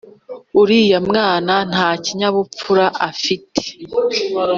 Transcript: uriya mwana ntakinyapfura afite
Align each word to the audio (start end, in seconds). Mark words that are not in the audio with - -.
uriya 0.61 0.99
mwana 1.07 1.53
ntakinyapfura 1.71 2.85
afite 3.09 3.61